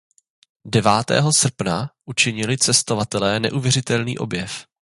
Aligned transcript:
Devátého 0.65 1.33
srpna 1.33 1.91
učinili 2.05 2.57
cestovatelé 2.57 3.39
neuvěřitelný 3.39 4.17
objev. 4.17 4.65